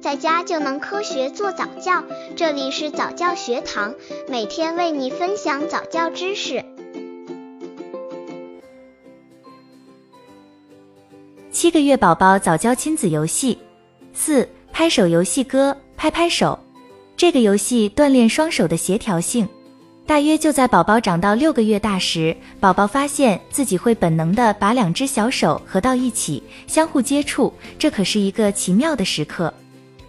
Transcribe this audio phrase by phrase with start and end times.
[0.00, 2.02] 在家就能科学做早教。
[2.34, 3.94] 这里是早教学堂，
[4.28, 6.64] 每天为你分享早教知识。
[11.52, 13.58] 七个月宝宝早教亲子游戏
[14.14, 16.58] 四拍手游戏歌，拍拍手。
[17.14, 19.46] 这个游戏锻炼双手的协调性。
[20.06, 29.52] 大约就在宝宝长到六个月大时，宝宝发现自己会本能的把两只小手合到一起，相互接触，这可是一个奇妙的时刻。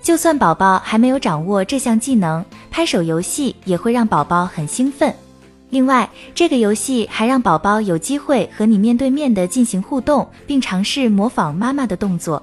[0.02, 5.14] 就算宝宝还没有掌握这项技能，拍手游戏也会让宝宝很兴奋。
[5.70, 12.42] 另外，这个游戏还让宝宝有机会和你面对面的进行互动，并尝试模仿妈妈的动作。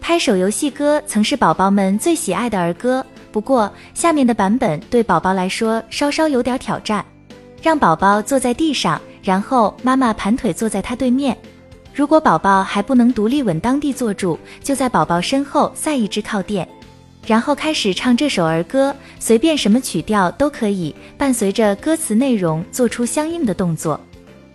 [0.00, 3.04] 拍手游戏歌曾是宝宝们最喜爱的儿歌。
[3.32, 7.04] 不过，下面的版本对宝宝来说稍稍有点挑战。
[7.62, 11.36] 让宝宝坐在地上，然后妈妈盘腿坐在他对面。
[11.94, 16.66] 如果宝宝还不能独立稳当地坐住，就在宝宝身后塞一只靠垫，
[17.26, 24.00] 然后开始唱这首儿歌，随便什么曲调都可以，伴随着歌词内容做出相应的动作。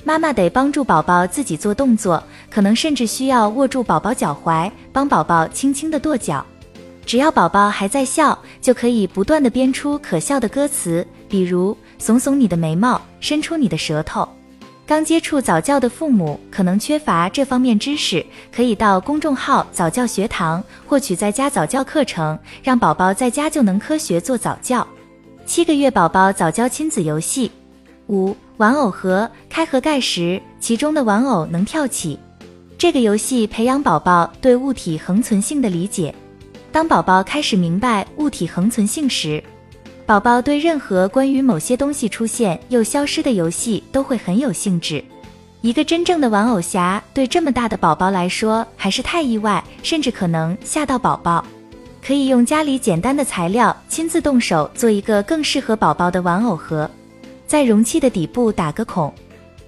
[0.03, 6.45] 妈妈得帮助宝宝自己做动作，可能甚至需要握住宝宝脚踝，帮宝宝轻轻的跺脚。
[7.05, 14.27] 只要宝宝还在笑，就可以不断的编出可笑的歌词，比如耸耸你的眉毛，伸出你的舌头。
[14.87, 18.23] 刚接触早教的父母可能缺乏这方面知识，
[18.55, 24.87] 可以到公众号早教学堂获取在家早教课程，让宝宝在家就能科学做早教。
[25.43, 27.51] 七个月宝宝早教亲子游戏
[28.07, 32.19] 五玩偶盒开盒盖时，其中的玩偶能跳起。
[32.77, 36.13] 这个游戏培养宝宝对物体恒存性的理解。
[36.71, 39.43] 当宝宝开始明白物体恒存性时，
[40.05, 45.03] 宝宝对任何关于某些东西出现又消失的游戏都会很有兴致。
[45.61, 51.43] 一个真正的玩偶侠对这么大的宝宝来说还是太意外，甚至可能吓到宝宝。
[52.05, 56.87] 可以用家里简单的材料亲自动手做一个更适合宝宝的玩偶盒，
[57.47, 59.11] 在容器的底部打个孔，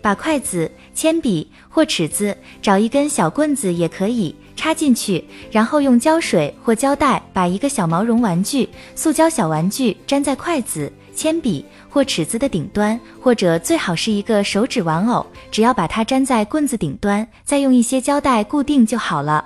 [0.04, 4.36] 把筷子、铅笔或尺子，找一根小棍子也可以。
[4.58, 19.46] 插进去，然后用胶水或胶带把一个小毛绒玩具、塑胶小玩具粘在筷子、铅笔或尺子的顶端，或者最好是一个手指玩偶，只要把它粘在棍子顶端，再用一些胶带固定就好了。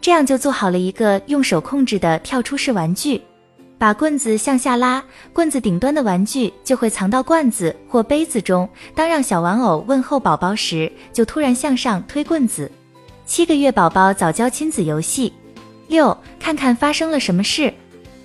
[0.00, 3.22] 这样就做好了一个用手控制的跳出式玩具。
[3.78, 8.66] 把棍子向下拉，棍子顶端的玩具就会藏到罐子或杯子中。
[8.94, 12.72] 当让小玩偶问候宝宝时，就突然向上推棍子。
[13.26, 15.32] 七个月宝宝早教亲子游戏
[15.88, 17.74] 六，看看发生了什么事。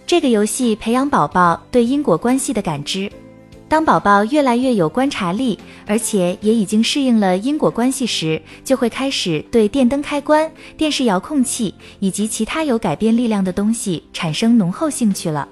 [0.05, 3.11] 这个游戏培养宝宝对因果关系的感知。
[3.67, 5.57] 当宝宝越来越有观察力，
[5.87, 15.47] 而且也已经适应了因果关系时，就会开始对电灯开关、电视遥控器以及其他有改变力量的东西产生浓厚兴趣了。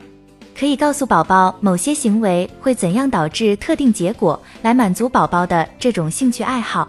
[0.55, 6.88] 可以告诉宝宝某些行为会怎样导致特定结果，来满足宝宝的这种兴趣爱好。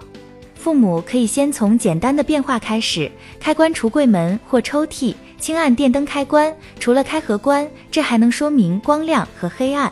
[0.60, 3.10] 父母可以先从简单的变化开始，
[3.40, 9.90] 开关橱柜门或抽屉，轻按电灯开关，除了开和关，这还能说明光亮和黑暗。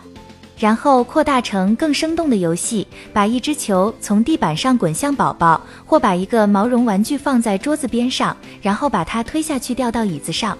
[0.58, 10.58] 然后扩大成更生动的游戏，把一只球从地板上滚向宝宝，或把一个毛绒玩具放在桌子边上，然后把它推下去掉到椅子上。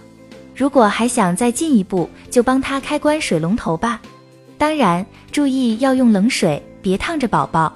[0.57, 4.01] 如果还想再进一步，就帮他开关水龙头吧。
[4.57, 7.71] 当然，注意要用冷水，别烫着宝宝。